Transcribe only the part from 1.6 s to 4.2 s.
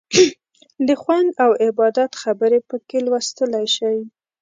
عبادت خبرې پکې لوستلی شئ.